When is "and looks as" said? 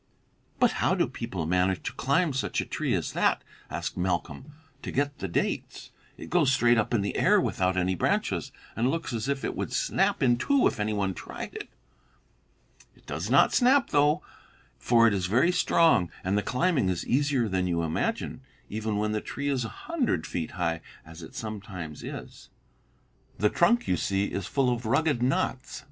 8.75-9.29